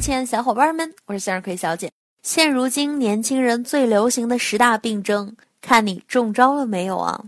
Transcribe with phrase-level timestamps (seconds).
[0.00, 1.92] 亲爱的小伙伴们，我是向日葵小姐。
[2.22, 7.24] 现如今年轻人最流行的十大病症，看你中招了没有啊？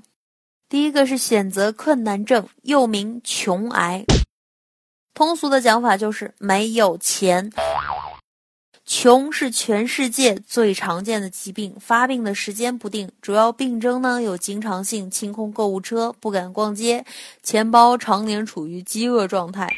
[0.66, 4.06] 第一个是选择困难症，又名穷癌。
[5.12, 7.52] 通俗的讲法就是没有钱。
[8.86, 17.04] 穷是全世界最常见的疾病，发病的时间不定，主要病征呢有经常性清空购物车，不敢逛街，
[17.42, 19.76] 钱包常年处于饥饿状态。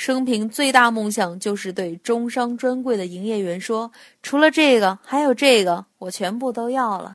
[0.00, 3.90] 生平最大梦想就是对中商专柜的营业员说
[4.22, 7.14] ：“除了这个，还有这个，我全部都要了。”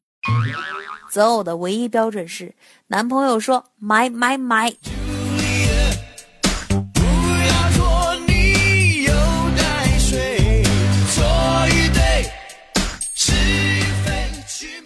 [1.09, 2.53] 择偶的唯一标准是
[2.87, 4.69] 男朋友说：“买买买。”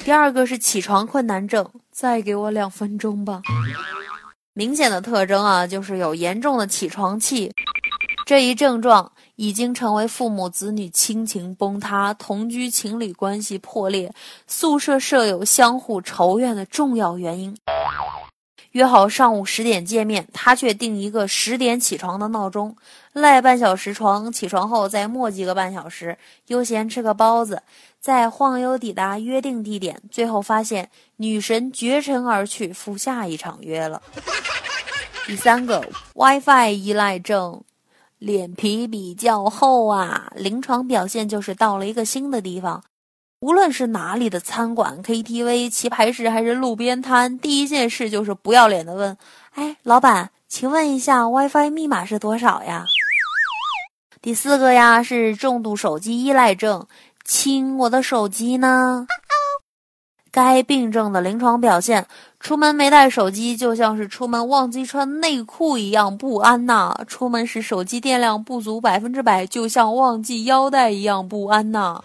[0.06, 3.42] 第二个是起床困难症，再给我两分钟吧。
[4.54, 7.52] 明显的特征啊，就是有严重的起床气。
[8.28, 14.14] 这一症状已经成为父母子女亲情崩塌、同居情侣关系破裂、
[14.46, 17.56] 宿舍舍友相互仇怨的重要原因。
[18.72, 22.76] 约好上午十点见面，他却定一个十点起床的闹钟，
[23.14, 27.64] 赖半小时床，起床后再磨叽个半小时，悠闲吃个包子，
[28.02, 34.02] 再晃悠抵达约定地点，最后发现女神绝尘而去，赴下一场约了。
[35.26, 35.82] 第三个
[36.14, 37.64] WiFi 依赖症。
[38.20, 42.84] 脸皮比较厚啊，临床表现就是到了一个新的地方，
[43.42, 49.16] 无论是哪里的餐馆、KTV、棋牌室还是路边摊，第一件事就是不要脸的问
[49.54, 52.86] ：“哎，老板，请问一下 WiFi 密码是多少呀？”
[54.20, 56.88] 第四个呀是重度手机依赖症，
[57.24, 59.06] 亲，我的手机呢？
[60.32, 62.06] 该病症的临床表现：
[62.40, 72.04] 出门没带手机，就像是出门忘记穿内裤一样不安呐；出门时手机电量不足百分之百，就像忘记腰带一样不安呐。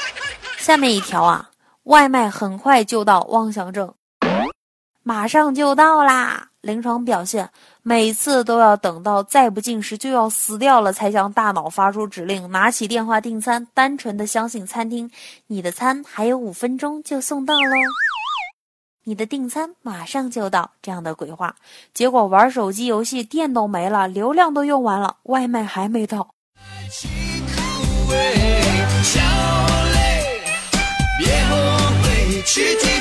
[0.58, 1.50] 下面一条啊，
[1.84, 3.94] 外卖很快就到，妄想症，
[5.02, 6.48] 马上就到啦。
[6.66, 7.48] 临床表现。
[7.82, 15.10] 每次都要等到再不进食就要死掉了，才向大脑发出指令，拿起电话订餐，单纯的相信餐厅，
[15.46, 17.76] 你的餐还有五分钟就送到喽，
[19.04, 21.54] 你的订餐马上就到，这样的鬼话。
[21.94, 26.28] 结果玩手机游戏电都没了，流量都用完了，外卖还没到。
[32.44, 32.95] 去体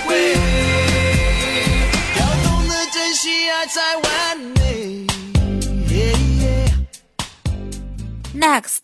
[8.36, 8.82] Next，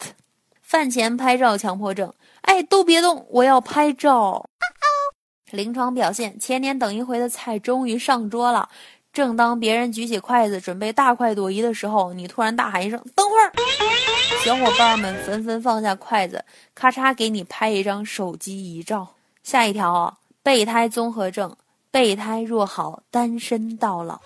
[0.63, 2.11] 饭前拍照强迫症。
[2.41, 4.49] 哎，都别动，我要拍照。
[5.51, 8.69] 临床表现：千年等一回的菜终于上桌了。
[9.13, 13.53] 正当别人举起筷子准备大快朵颐的时候，你突然大喊一声：“等会儿！”
[14.43, 16.43] 小伙伴们纷纷放下筷子，
[16.73, 19.15] 咔嚓给你拍一张手机遗照。
[19.43, 21.55] 下一条啊，备胎综合症：
[21.91, 24.19] 备胎若好，单身到老。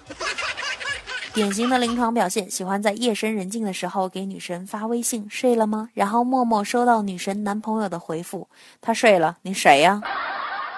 [1.35, 8.47] 典型的临床表现，喜欢在夜深人静的时候给女神发微信：“睡了吗？”然后默默收到女神男朋友的回复
[8.79, 10.01] ：“他睡了，你谁呀？”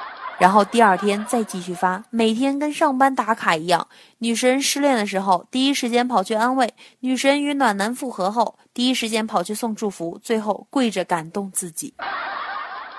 [0.41, 3.87] 然后第二天再继续发，每天跟上班打卡一样。
[4.17, 6.67] 女神失恋的时候，第一时间跑去安慰；
[7.01, 11.93] 女神与暖男复合后，第一时间跑去送祝福，最后跪着感动自己。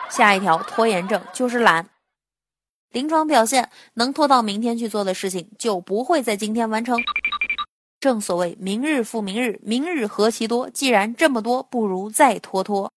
[0.09, 1.89] 下一条拖延症就是懒。
[2.93, 6.97] 临床表现，能拖到明天去做的事情，就不会在今天完成。
[8.01, 10.71] 正所谓明日复明日，明日何其多。
[10.71, 12.93] 既然这么多，不如再拖拖。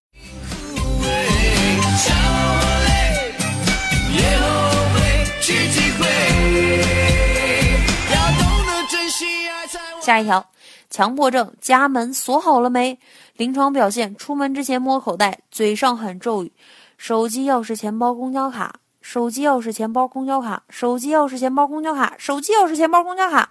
[10.01, 10.45] 下一条，
[10.91, 12.99] 强迫症，家门锁好了没？
[13.37, 16.51] 临床表现：出门之前摸口袋，嘴上喊咒语：
[16.97, 23.49] 手机、钥匙、钱包、公交卡；手机、钥匙、钱包、公交卡；手机、钥匙、钱包、公交卡；手机、钥匙、钱包、公交卡。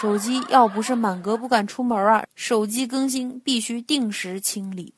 [0.00, 4.92] 手机要不是满格不敢出门啊，手机更新必须定时清理。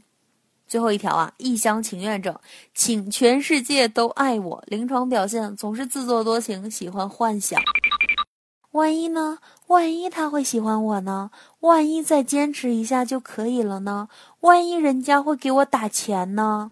[0.67, 2.41] 最后一条啊，一厢情愿者，
[2.75, 4.65] 请全世界都爱我。
[4.67, 7.61] 临床表现总是自作多情，喜欢幻想。
[8.73, 9.39] 万一呢？
[9.69, 11.31] 万一他会喜欢我呢？
[11.61, 14.09] 万一再坚持一下就可以了呢？
[14.41, 16.71] 万一人家会给我打钱呢？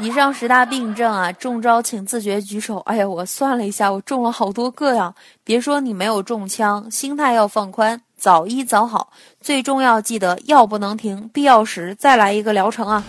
[0.00, 2.78] 以上十大病症啊，中招请自觉举手。
[2.86, 5.12] 哎呀，我算了一下，我中了好多个呀！
[5.42, 9.10] 别说你没有中枪，心态要放宽，早医早好，
[9.40, 13.02] 最重要记得药不能停，必要时再来一个疗程啊！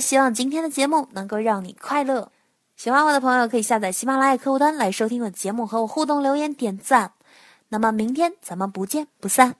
[0.00, 2.30] 希望今天的节目能够让你快乐。
[2.76, 7.12] 喜欢我的朋友可以下载喜马拉雅客户端来收听我的节目，和我互动、留言、点赞。
[7.68, 9.56] 那么明天咱们不见不散。